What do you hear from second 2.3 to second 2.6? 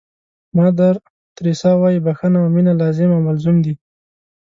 او